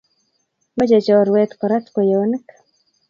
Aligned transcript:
Meche 0.75 0.99
chorwet 1.05 1.51
korat 1.59 1.85
kweyonik 1.93 2.45